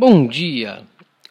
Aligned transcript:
Bom 0.00 0.28
dia! 0.28 0.84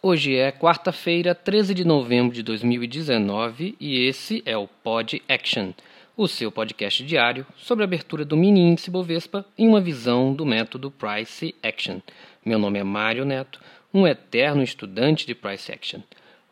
Hoje 0.04 0.36
é 0.36 0.52
quarta-feira, 0.52 1.34
13 1.34 1.74
de 1.74 1.86
novembro 1.86 2.36
de 2.36 2.44
2019 2.44 3.78
e 3.80 4.06
esse 4.06 4.44
é 4.46 4.58
o 4.58 4.68
Pod 4.68 5.24
Action, 5.26 5.72
o 6.18 6.28
seu 6.28 6.52
podcast 6.52 7.02
diário 7.06 7.48
sobre 7.56 7.86
a 7.86 7.88
abertura 7.88 8.26
do 8.26 8.36
mini 8.36 8.60
índice 8.60 8.92
Bovespa 8.92 9.46
em 9.58 9.70
uma 9.70 9.80
visão 9.80 10.34
do 10.34 10.46
método 10.46 10.92
Price 10.92 11.56
Action. 11.64 12.02
Meu 12.44 12.60
nome 12.60 12.78
é 12.78 12.84
Mário 12.84 13.24
Neto, 13.24 13.62
um 13.94 14.06
eterno 14.06 14.62
estudante 14.62 15.26
de 15.26 15.34
Price 15.34 15.72
Action. 15.72 16.02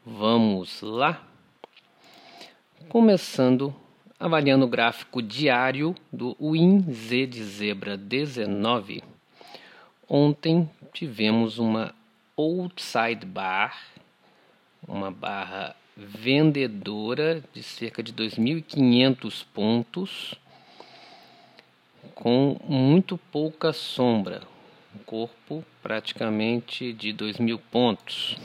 Vamos 0.05 0.82
lá? 0.82 1.21
Começando 2.88 3.75
avaliando 4.18 4.63
o 4.63 4.70
gráfico 4.70 5.21
diário 5.21 5.93
do 6.13 6.34
WinZ 6.39 7.09
de 7.27 7.43
zebra 7.43 7.97
19. 7.97 9.04
Ontem 10.07 10.70
tivemos 10.93 11.59
uma 11.59 11.93
outside 12.38 13.25
bar, 13.25 13.78
uma 14.88 15.10
barra 15.10 15.76
vendedora 15.96 17.42
de 17.54 17.64
cerca 17.64 18.04
de 18.04 18.12
2.500 18.14 19.46
pontos, 19.54 20.36
com 22.14 22.57
muito 22.68 23.18
pouca 23.18 23.71
sombra, 23.71 24.42
um 24.93 25.00
corpo 25.00 25.64
praticamente 25.82 26.92
de 26.92 27.14
2.000 27.14 27.60
pontos 27.71 28.38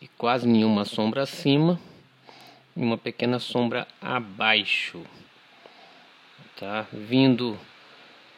e 0.00 0.08
quase 0.08 0.48
nenhuma 0.48 0.86
sombra 0.86 1.22
acima 1.22 1.78
e 2.74 2.80
uma 2.82 2.96
pequena 2.96 3.38
sombra 3.38 3.86
abaixo, 4.00 5.04
tá? 6.58 6.86
Vindo 6.92 7.58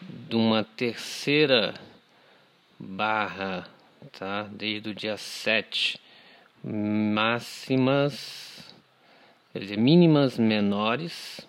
de 0.00 0.34
uma 0.34 0.64
terceira 0.64 1.74
barra, 2.82 3.68
tá? 4.18 4.48
Desde 4.50 4.90
o 4.90 4.94
dia 4.94 5.16
7, 5.16 6.00
máximas, 6.64 8.74
quer 9.52 9.60
dizer, 9.60 9.78
mínimas 9.78 10.36
menores, 10.36 11.46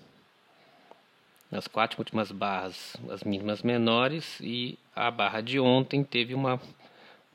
nas 1.50 1.67
quatro 1.67 2.00
últimas 2.00 2.31
barras, 2.31 2.95
as 3.09 3.23
mínimas 3.23 3.64
menores, 3.64 4.40
e 4.42 4.78
a 4.95 5.09
barra 5.09 5.42
de 5.42 5.59
ontem 5.59 6.03
teve 6.03 6.36
uma 6.36 6.62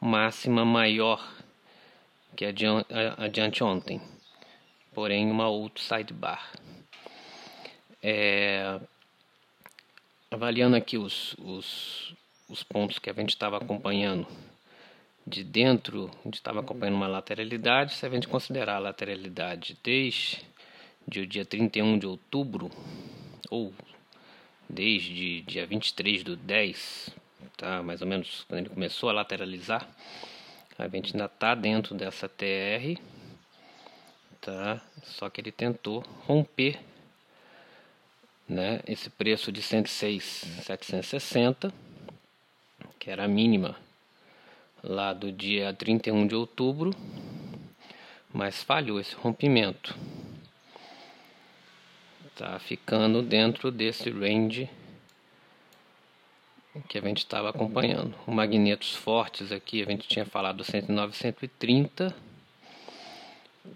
máxima 0.00 0.64
maior 0.64 1.34
que 2.36 2.44
a 2.44 2.52
de 2.52 3.64
ontem, 3.64 4.00
porém 4.94 5.28
uma 5.28 5.44
outside 5.44 6.12
bar. 6.12 6.52
É, 8.00 8.78
avaliando 10.30 10.76
aqui 10.76 10.96
os, 10.96 11.34
os, 11.38 12.14
os 12.48 12.62
pontos 12.62 12.98
que 12.98 13.10
a 13.10 13.12
gente 13.12 13.28
estava 13.30 13.58
acompanhando 13.58 14.26
de 15.26 15.44
dentro, 15.44 16.10
a 16.20 16.24
gente 16.24 16.36
estava 16.36 16.60
acompanhando 16.60 16.94
uma 16.94 17.06
lateralidade, 17.06 17.94
se 17.94 18.06
a 18.06 18.08
gente 18.08 18.26
considerar 18.26 18.76
a 18.76 18.78
lateralidade 18.78 19.76
desde 19.84 20.40
o 21.20 21.26
dia 21.26 21.44
31 21.44 21.98
de 21.98 22.06
outubro, 22.06 22.70
ou 23.50 23.74
desde 24.68 25.42
dia 25.42 25.66
23 25.66 26.24
do 26.24 26.36
10, 26.36 27.10
tá? 27.56 27.82
mais 27.82 28.00
ou 28.00 28.08
menos 28.08 28.44
quando 28.48 28.60
ele 28.60 28.70
começou 28.70 29.10
a 29.10 29.12
lateralizar, 29.12 29.86
a 30.78 30.88
gente 30.88 31.14
ainda 31.14 31.26
está 31.26 31.54
dentro 31.54 31.94
dessa 31.94 32.26
TR, 32.28 32.98
tá? 34.40 34.80
só 35.02 35.28
que 35.28 35.42
ele 35.42 35.52
tentou 35.52 36.02
romper 36.26 36.80
né, 38.48 38.80
esse 38.86 39.10
preço 39.10 39.52
de 39.52 39.60
106,760 39.60 41.70
que 42.98 43.10
era 43.10 43.24
a 43.24 43.28
mínima 43.28 43.76
lá 44.82 45.12
do 45.12 45.30
dia 45.32 45.72
31 45.72 46.26
de 46.26 46.34
outubro, 46.34 46.94
mas 48.32 48.62
falhou 48.62 49.00
esse 49.00 49.14
rompimento. 49.14 49.96
Tá 52.36 52.58
ficando 52.58 53.22
dentro 53.22 53.70
desse 53.70 54.10
range 54.10 54.70
que 56.88 56.98
a 56.98 57.00
gente 57.00 57.18
estava 57.18 57.50
acompanhando. 57.50 58.14
O 58.26 58.30
magnetos 58.30 58.94
fortes 58.94 59.50
aqui, 59.50 59.82
a 59.82 59.86
gente 59.86 60.06
tinha 60.06 60.24
falado 60.24 60.62
109, 60.62 61.16
130 61.16 62.14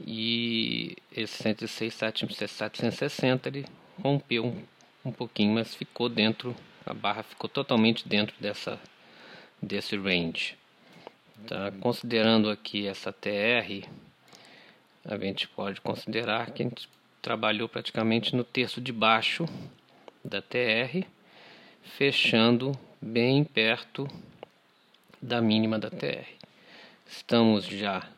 e 0.06 0.96
esse 1.10 1.42
106, 1.42 1.92
760 1.92 3.48
ele 3.48 3.66
rompeu 4.00 4.46
um, 4.46 4.62
um 5.04 5.12
pouquinho, 5.12 5.54
mas 5.54 5.74
ficou 5.74 6.08
dentro, 6.08 6.54
a 6.86 6.94
barra 6.94 7.22
ficou 7.22 7.50
totalmente 7.50 8.08
dentro 8.08 8.34
dessa 8.40 8.80
desse 9.62 9.96
range. 9.96 10.56
Tá? 11.46 11.72
Considerando 11.80 12.50
aqui 12.50 12.86
essa 12.86 13.12
TR, 13.12 13.88
a 15.04 15.16
gente 15.16 15.48
pode 15.48 15.80
considerar 15.80 16.50
que 16.50 16.62
a 16.62 16.66
gente 16.66 16.88
trabalhou 17.20 17.68
praticamente 17.68 18.34
no 18.34 18.42
terço 18.42 18.80
de 18.80 18.92
baixo 18.92 19.46
da 20.24 20.42
TR, 20.42 21.06
fechando 21.96 22.72
bem 23.00 23.44
perto 23.44 24.08
da 25.20 25.40
mínima 25.40 25.78
da 25.78 25.90
TR. 25.90 26.26
Estamos 27.06 27.66
já 27.66 28.08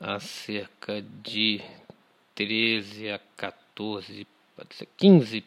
a 0.00 0.18
cerca 0.18 1.04
de 1.22 1.60
13 2.34 3.10
a 3.10 3.20
14, 3.36 4.26
pode 4.56 4.74
ser 4.74 4.88
15, 4.96 5.44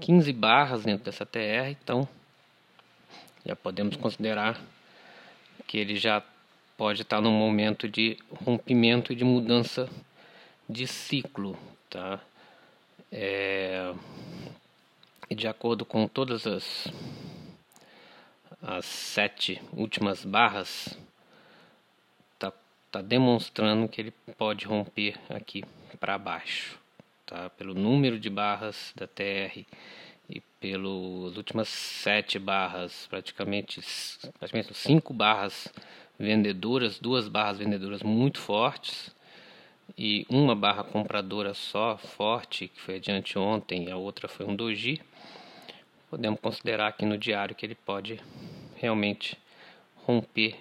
15 0.00 0.32
barras 0.32 0.84
dentro 0.84 1.04
dessa 1.04 1.26
TR, 1.26 1.70
então 1.70 2.08
já 3.48 3.56
podemos 3.56 3.96
considerar 3.96 4.60
que 5.66 5.78
ele 5.78 5.96
já 5.96 6.22
pode 6.76 7.00
estar 7.00 7.18
num 7.22 7.32
momento 7.32 7.88
de 7.88 8.18
rompimento 8.44 9.10
e 9.10 9.16
de 9.16 9.24
mudança 9.24 9.88
de 10.68 10.86
ciclo, 10.86 11.58
tá? 11.88 12.20
É, 13.10 13.90
de 15.34 15.48
acordo 15.48 15.86
com 15.86 16.06
todas 16.06 16.46
as, 16.46 16.88
as 18.60 18.84
sete 18.84 19.62
últimas 19.72 20.26
barras, 20.26 20.98
tá, 22.38 22.52
tá 22.92 23.00
demonstrando 23.00 23.88
que 23.88 24.02
ele 24.02 24.10
pode 24.36 24.66
romper 24.66 25.18
aqui 25.30 25.64
para 25.98 26.18
baixo, 26.18 26.78
tá? 27.24 27.48
Pelo 27.48 27.72
número 27.72 28.20
de 28.20 28.28
barras 28.28 28.92
da 28.94 29.06
TR 29.06 29.64
pelas 30.60 31.36
últimas 31.36 31.68
sete 31.68 32.38
barras, 32.38 33.06
praticamente, 33.08 33.80
praticamente 34.38 34.74
cinco 34.74 35.12
barras 35.14 35.68
vendedoras, 36.18 36.98
duas 36.98 37.28
barras 37.28 37.58
vendedoras 37.58 38.02
muito 38.02 38.40
fortes 38.40 39.14
e 39.96 40.26
uma 40.28 40.54
barra 40.54 40.84
compradora 40.84 41.54
só 41.54 41.96
forte, 41.96 42.68
que 42.68 42.80
foi 42.80 42.96
adiante 42.96 43.38
ontem, 43.38 43.90
a 43.90 43.96
outra 43.96 44.28
foi 44.28 44.46
um 44.46 44.54
doji. 44.54 45.00
Podemos 46.10 46.40
considerar 46.40 46.88
aqui 46.88 47.04
no 47.04 47.16
diário 47.16 47.54
que 47.54 47.64
ele 47.64 47.74
pode 47.74 48.20
realmente 48.76 49.36
romper 50.04 50.56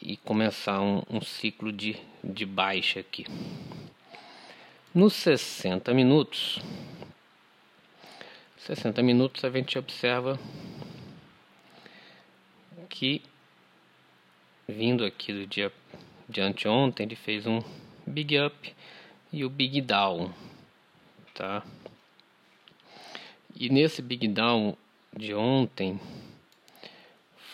e 0.00 0.16
começar 0.16 0.80
um, 0.80 1.02
um 1.10 1.20
ciclo 1.20 1.72
de, 1.72 1.96
de 2.22 2.44
baixa 2.44 3.00
aqui. 3.00 3.26
Nos 4.94 5.14
60 5.14 5.92
minutos, 5.92 6.60
60 8.64 9.02
minutos 9.02 9.44
a 9.44 9.50
gente 9.50 9.78
observa 9.78 10.38
que 12.88 13.20
vindo 14.66 15.04
aqui 15.04 15.34
do 15.34 15.46
dia 15.46 15.70
de 16.26 16.40
anteontem 16.40 17.04
ele 17.04 17.14
fez 17.14 17.46
um 17.46 17.60
big 18.06 18.38
up 18.38 18.74
e 19.30 19.44
o 19.44 19.50
big 19.50 19.82
down, 19.82 20.32
tá? 21.34 21.62
E 23.54 23.68
nesse 23.68 24.00
big 24.00 24.26
down 24.28 24.74
de 25.14 25.34
ontem 25.34 26.00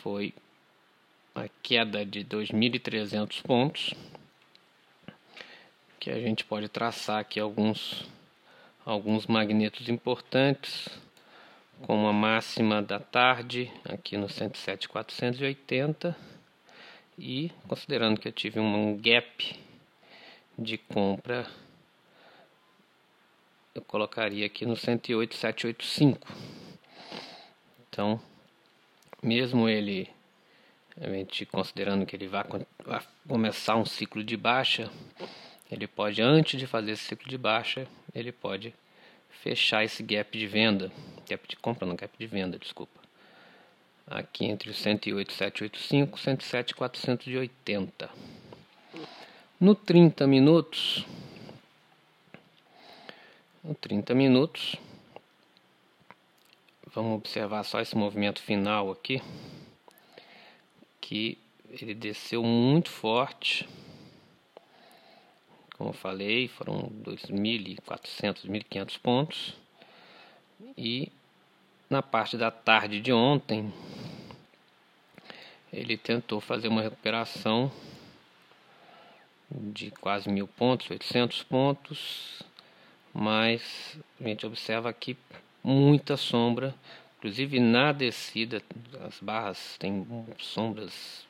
foi 0.02 0.32
a 1.34 1.48
queda 1.60 2.06
de 2.06 2.24
2.300 2.24 3.42
pontos, 3.42 3.94
que 5.98 6.08
a 6.08 6.20
gente 6.20 6.44
pode 6.44 6.68
traçar 6.68 7.18
aqui 7.18 7.40
alguns 7.40 8.08
alguns 8.84 9.26
magnetos 9.26 9.88
importantes, 9.88 10.88
como 11.82 12.06
a 12.06 12.12
máxima 12.12 12.82
da 12.82 12.98
tarde, 12.98 13.70
aqui 13.84 14.16
no 14.16 14.28
107,480, 14.28 16.16
e 17.18 17.50
considerando 17.68 18.18
que 18.18 18.28
eu 18.28 18.32
tive 18.32 18.60
um 18.60 18.96
gap 18.96 19.58
de 20.58 20.78
compra, 20.78 21.46
eu 23.74 23.82
colocaria 23.82 24.46
aqui 24.46 24.66
no 24.66 24.76
108,785. 24.76 26.26
Então, 27.88 28.20
mesmo 29.22 29.68
ele, 29.68 30.08
a 31.00 31.08
gente 31.08 31.46
considerando 31.46 32.04
que 32.06 32.16
ele 32.16 32.26
vai 32.26 32.44
começar 33.28 33.76
um 33.76 33.84
ciclo 33.84 34.24
de 34.24 34.36
baixa, 34.36 34.90
ele 35.70 35.86
pode, 35.86 36.20
antes 36.20 36.58
de 36.58 36.66
fazer 36.66 36.92
esse 36.92 37.04
ciclo 37.04 37.28
de 37.28 37.38
baixa, 37.38 37.86
ele 38.14 38.32
pode 38.32 38.74
fechar 39.28 39.84
esse 39.84 40.02
gap 40.02 40.36
de 40.36 40.46
venda, 40.46 40.90
gap 41.28 41.48
de 41.48 41.56
compra, 41.56 41.86
não 41.86 41.96
gap 41.96 42.12
de 42.18 42.26
venda, 42.26 42.58
desculpa, 42.58 43.00
aqui 44.06 44.44
entre 44.44 44.72
108, 44.72 45.32
785 45.32 46.18
e 46.18 46.20
107, 46.20 46.74
480. 46.74 48.10
No 49.58 49.74
30 49.74 50.26
minutos, 50.26 51.04
no 53.62 53.74
30 53.74 54.14
minutos, 54.14 54.76
vamos 56.94 57.18
observar 57.18 57.62
só 57.62 57.80
esse 57.80 57.96
movimento 57.96 58.42
final 58.42 58.90
aqui, 58.90 59.22
que 61.00 61.38
ele 61.70 61.94
desceu 61.94 62.42
muito 62.42 62.90
forte. 62.90 63.68
Como 65.80 65.92
eu 65.92 65.94
falei, 65.94 66.46
foram 66.46 66.92
2.400, 67.02 68.46
1.500 68.46 68.98
pontos. 68.98 69.54
E 70.76 71.10
na 71.88 72.02
parte 72.02 72.36
da 72.36 72.50
tarde 72.50 73.00
de 73.00 73.10
ontem, 73.10 73.72
ele 75.72 75.96
tentou 75.96 76.38
fazer 76.38 76.68
uma 76.68 76.82
recuperação 76.82 77.72
de 79.50 79.90
quase 79.92 80.28
mil 80.28 80.46
pontos, 80.46 80.90
800 80.90 81.44
pontos, 81.44 82.42
mas 83.14 83.98
a 84.20 84.24
gente 84.28 84.44
observa 84.44 84.90
aqui 84.90 85.16
muita 85.64 86.14
sombra, 86.18 86.74
inclusive 87.16 87.58
na 87.58 87.90
descida, 87.90 88.62
as 89.00 89.18
barras 89.18 89.78
têm 89.78 90.06
sombras, 90.38 91.26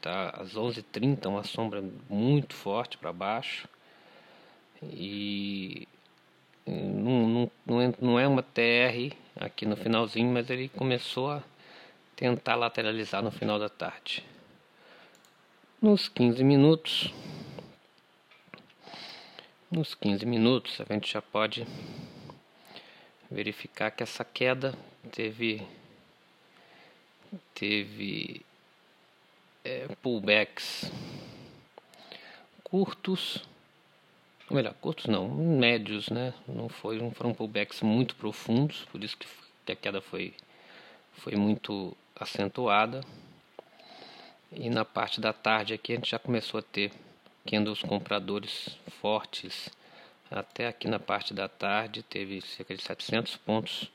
tá? 0.00 0.30
Às 0.30 0.54
11h30, 0.54 1.26
uma 1.26 1.44
sombra 1.44 1.84
muito 2.10 2.52
forte 2.52 2.98
para 2.98 3.12
baixo, 3.12 3.68
e 4.82 5.86
não, 6.66 7.28
não, 7.66 7.92
não, 8.00 8.18
é, 8.18 8.24
é 8.24 8.28
uma 8.28 8.42
TR 8.42 9.14
aqui 9.36 9.64
no 9.64 9.76
finalzinho, 9.76 10.32
mas 10.32 10.50
ele 10.50 10.68
começou 10.68 11.30
a 11.30 11.42
tentar 12.14 12.56
lateralizar 12.56 13.22
no 13.22 13.30
final 13.30 13.58
da 13.58 13.68
tarde. 13.68 14.24
Nos 15.80 16.08
15 16.08 16.42
minutos, 16.42 17.12
nos 19.70 19.94
15 19.94 20.24
minutos 20.24 20.80
a 20.80 20.92
gente 20.92 21.12
já 21.12 21.20
pode 21.20 21.66
verificar 23.30 23.90
que 23.90 24.02
essa 24.02 24.24
queda 24.24 24.74
teve 25.12 25.66
teve 27.54 28.40
é, 29.64 29.88
pullbacks 30.02 30.90
curtos, 32.64 33.44
ou 34.48 34.56
melhor, 34.56 34.74
curtos 34.74 35.06
não, 35.06 35.28
médios, 35.28 36.08
né? 36.08 36.32
Não 36.46 36.68
foi, 36.68 36.98
não 36.98 37.10
foram 37.10 37.34
pullbacks 37.34 37.80
muito 37.82 38.14
profundos, 38.16 38.84
por 38.92 39.02
isso 39.02 39.16
que 39.16 39.72
a 39.72 39.76
queda 39.76 40.00
foi 40.00 40.34
foi 41.12 41.34
muito 41.34 41.96
acentuada. 42.14 43.00
E 44.52 44.70
na 44.70 44.84
parte 44.84 45.20
da 45.20 45.32
tarde 45.32 45.74
aqui 45.74 45.92
a 45.92 45.96
gente 45.96 46.10
já 46.10 46.18
começou 46.18 46.60
a 46.60 46.62
ter 46.62 46.92
candles 47.44 47.82
compradores 47.82 48.78
fortes 49.00 49.70
até 50.30 50.66
aqui 50.66 50.88
na 50.88 50.98
parte 50.98 51.32
da 51.32 51.48
tarde 51.48 52.02
teve 52.02 52.40
cerca 52.40 52.74
de 52.74 52.82
700 52.82 53.36
pontos 53.36 53.90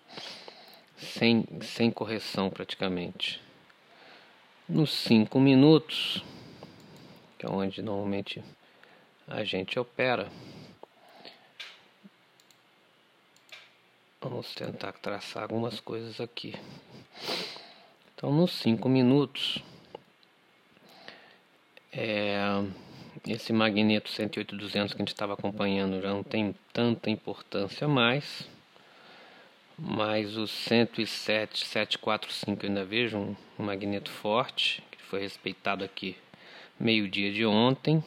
sem, 0.97 1.45
sem 1.61 1.91
correção 1.91 2.49
praticamente. 2.49 3.41
Nos 4.67 4.91
5 4.91 5.39
minutos, 5.41 6.23
que 7.37 7.45
é 7.45 7.49
onde 7.49 7.81
normalmente 7.81 8.41
a 9.33 9.45
gente 9.45 9.79
opera, 9.79 10.29
vamos 14.19 14.53
tentar 14.53 14.91
traçar 14.93 15.43
algumas 15.43 15.79
coisas 15.79 16.19
aqui. 16.19 16.53
Então, 18.13 18.29
nos 18.33 18.51
5 18.59 18.89
minutos, 18.89 19.63
é, 21.93 22.41
esse 23.25 23.53
magneto 23.53 24.11
108-200 24.11 24.89
que 24.89 24.95
a 24.95 24.97
gente 24.97 25.13
estava 25.13 25.31
acompanhando 25.33 26.01
já 26.01 26.09
não 26.09 26.23
tem 26.23 26.53
tanta 26.73 27.09
importância 27.09 27.87
mais. 27.87 28.45
Mas 29.77 30.35
o 30.37 30.43
107-745 30.43 32.65
ainda 32.65 32.83
vejo 32.83 33.17
um, 33.17 33.33
um 33.57 33.63
magneto 33.63 34.11
forte, 34.11 34.83
que 34.91 35.01
foi 35.01 35.21
respeitado 35.21 35.85
aqui 35.85 36.17
meio-dia 36.77 37.31
de 37.31 37.45
ontem. 37.45 38.03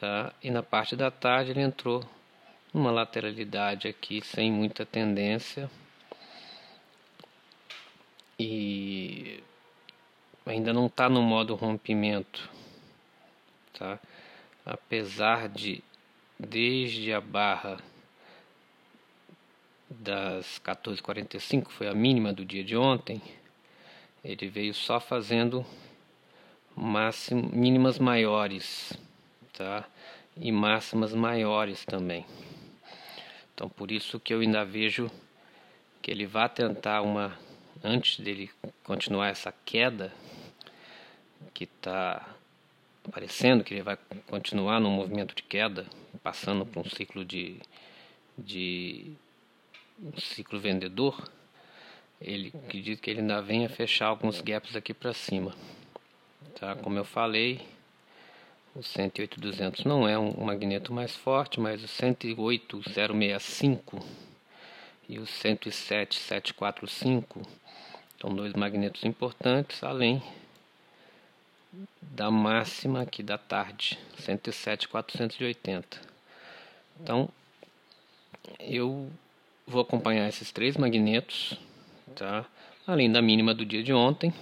Tá? 0.00 0.32
E 0.42 0.50
na 0.50 0.62
parte 0.62 0.96
da 0.96 1.10
tarde 1.10 1.52
ele 1.52 1.60
entrou 1.60 2.04
numa 2.72 2.90
lateralidade 2.90 3.88
aqui 3.88 4.20
sem 4.24 4.50
muita 4.50 4.84
tendência. 4.84 5.70
E 8.38 9.42
ainda 10.44 10.72
não 10.72 10.86
está 10.86 11.08
no 11.08 11.22
modo 11.22 11.54
rompimento 11.54 12.50
tá? 13.74 13.98
Apesar 14.64 15.48
de 15.48 15.82
desde 16.38 17.12
a 17.12 17.20
barra 17.20 17.78
das 19.90 20.58
14h45, 20.64 21.68
foi 21.68 21.88
a 21.88 21.94
mínima 21.94 22.32
do 22.32 22.44
dia 22.44 22.64
de 22.64 22.76
ontem, 22.76 23.20
ele 24.24 24.48
veio 24.48 24.72
só 24.72 24.98
fazendo 24.98 25.64
máximo, 26.74 27.50
mínimas 27.52 27.98
maiores, 27.98 28.92
tá? 29.56 29.84
E 30.36 30.52
máximas 30.52 31.14
maiores 31.14 31.84
também. 31.84 32.26
Então 33.54 33.68
por 33.68 33.90
isso 33.90 34.20
que 34.20 34.34
eu 34.34 34.40
ainda 34.40 34.64
vejo 34.64 35.10
que 36.02 36.10
ele 36.10 36.26
vai 36.26 36.48
tentar 36.48 37.02
uma 37.02 37.38
antes 37.82 38.18
dele 38.18 38.50
continuar 38.82 39.28
essa 39.28 39.52
queda 39.64 40.12
que 41.52 41.64
está 41.64 42.34
parecendo 43.10 43.62
que 43.62 43.74
ele 43.74 43.82
vai 43.82 43.98
continuar 44.28 44.80
no 44.80 44.90
movimento 44.90 45.34
de 45.34 45.42
queda, 45.42 45.86
passando 46.22 46.64
por 46.64 46.86
um 46.86 46.88
ciclo 46.88 47.24
de, 47.24 47.56
de 48.36 49.12
um 50.02 50.18
ciclo 50.18 50.58
vendedor, 50.58 51.30
ele 52.20 52.52
acredita 52.64 53.02
que 53.02 53.10
ele 53.10 53.20
ainda 53.20 53.42
venha 53.42 53.68
fechar 53.68 54.06
alguns 54.06 54.40
gaps 54.40 54.74
aqui 54.74 54.94
para 54.94 55.12
cima. 55.12 55.54
Tá? 56.58 56.74
Como 56.76 56.96
eu 56.96 57.04
falei, 57.04 57.60
o 58.74 58.80
108.200 58.80 59.84
não 59.84 60.08
é 60.08 60.18
um 60.18 60.44
magneto 60.44 60.92
mais 60.92 61.14
forte, 61.14 61.60
mas 61.60 61.84
o 61.84 61.86
108.065 61.86 64.02
e 65.08 65.18
o 65.18 65.22
107.745 65.22 67.46
são 68.20 68.34
dois 68.34 68.52
magnetos 68.54 69.04
importantes, 69.04 69.84
além 69.84 70.20
da 72.00 72.30
máxima 72.30 73.02
aqui 73.02 73.22
da 73.22 73.38
tarde, 73.38 73.98
107,480. 74.18 76.00
Então, 77.00 77.28
eu 78.58 79.10
vou 79.66 79.82
acompanhar 79.82 80.28
esses 80.28 80.50
três 80.50 80.76
magnetos, 80.76 81.58
tá? 82.14 82.44
Além 82.86 83.10
da 83.10 83.22
mínima 83.22 83.54
do 83.54 83.64
dia 83.64 83.82
de 83.82 83.92
ontem, 83.92 84.32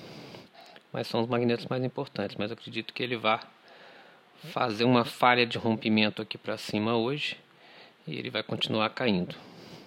mas 0.92 1.06
são 1.06 1.22
os 1.22 1.28
magnetos 1.28 1.66
mais 1.66 1.84
importantes. 1.84 2.36
Mas 2.36 2.52
acredito 2.52 2.92
que 2.92 3.02
ele 3.02 3.16
vá 3.16 3.40
fazer 4.50 4.84
uma 4.84 5.04
falha 5.04 5.46
de 5.46 5.58
rompimento 5.58 6.20
aqui 6.20 6.37
para 6.37 6.56
cima 6.56 6.96
hoje 6.96 7.37
e 8.06 8.18
ele 8.18 8.30
vai 8.30 8.42
continuar 8.42 8.90
caindo. 8.90 9.37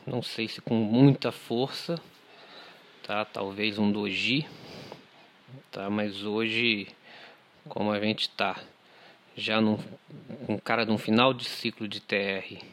Não 0.08 0.22
sei 0.22 0.48
se 0.48 0.62
com 0.62 0.76
muita 0.76 1.32
força, 1.32 2.00
tá? 3.04 3.26
Talvez 3.26 3.78
um 3.78 3.92
doji, 3.92 4.48
tá? 5.72 5.90
Mas 5.90 6.24
hoje 6.24 6.88
como 7.68 7.92
a 7.92 8.00
gente 8.00 8.22
está 8.22 8.60
já 9.36 9.60
num 9.60 9.78
um 10.48 10.58
cara 10.58 10.86
de 10.86 10.92
um 10.92 10.98
final 10.98 11.34
de 11.34 11.46
ciclo 11.46 11.88
de 11.88 12.00
TR 12.00 12.64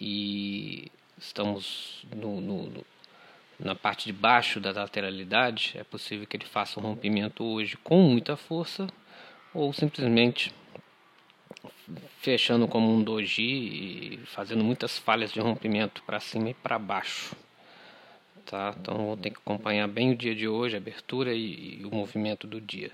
e 0.00 0.90
estamos 1.18 2.04
no, 2.14 2.40
no, 2.40 2.62
no, 2.70 2.86
na 3.58 3.74
parte 3.74 4.06
de 4.06 4.12
baixo 4.12 4.60
da 4.60 4.72
lateralidade, 4.72 5.74
é 5.76 5.84
possível 5.84 6.26
que 6.26 6.36
ele 6.36 6.46
faça 6.46 6.80
um 6.80 6.82
rompimento 6.82 7.44
hoje 7.44 7.76
com 7.76 8.00
muita 8.02 8.36
força 8.36 8.86
ou 9.52 9.72
simplesmente 9.72 10.52
fechando 12.20 12.66
como 12.68 12.92
um 12.92 13.02
doji 13.02 13.42
e 13.42 14.20
fazendo 14.26 14.64
muitas 14.64 14.98
falhas 14.98 15.32
de 15.32 15.40
rompimento 15.40 16.02
para 16.04 16.20
cima 16.20 16.50
e 16.50 16.54
para 16.54 16.78
baixo. 16.78 17.34
Tá? 18.46 18.74
Então 18.80 19.06
vou 19.06 19.16
ter 19.16 19.30
que 19.30 19.38
acompanhar 19.38 19.86
bem 19.88 20.12
o 20.12 20.16
dia 20.16 20.34
de 20.34 20.48
hoje, 20.48 20.74
a 20.74 20.78
abertura 20.78 21.34
e, 21.34 21.80
e 21.80 21.84
o 21.84 21.94
movimento 21.94 22.46
do 22.46 22.60
dia. 22.60 22.90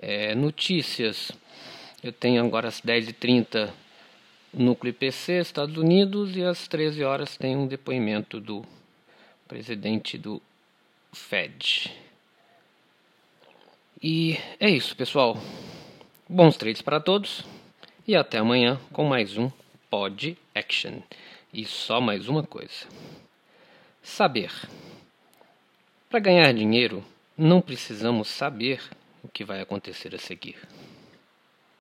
É, 0.00 0.34
notícias. 0.34 1.30
Eu 2.02 2.12
tenho 2.12 2.44
agora 2.44 2.68
às 2.68 2.80
10h30 2.80 3.70
Núcleo 4.52 4.90
IPC, 4.90 5.40
Estados 5.40 5.76
Unidos, 5.76 6.36
e 6.36 6.44
às 6.44 6.68
13 6.68 7.02
horas 7.02 7.36
tem 7.36 7.56
um 7.56 7.66
depoimento 7.66 8.40
do 8.40 8.64
presidente 9.48 10.16
do 10.16 10.40
Fed. 11.12 11.92
E 14.02 14.38
é 14.60 14.68
isso, 14.68 14.94
pessoal. 14.96 15.36
Bons 16.28 16.56
trades 16.56 16.82
para 16.82 17.00
todos 17.00 17.44
e 18.06 18.14
até 18.14 18.38
amanhã 18.38 18.78
com 18.92 19.04
mais 19.04 19.38
um 19.38 19.50
Pod 19.88 20.36
Action. 20.54 21.00
E 21.52 21.64
só 21.64 22.00
mais 22.00 22.28
uma 22.28 22.42
coisa: 22.42 22.86
saber 24.02 24.52
Para 26.10 26.20
ganhar 26.20 26.52
dinheiro, 26.52 27.04
não 27.36 27.60
precisamos 27.60 28.28
saber 28.28 28.80
o 29.22 29.28
que 29.28 29.44
vai 29.44 29.60
acontecer 29.60 30.14
a 30.14 30.18
seguir. 30.18 30.56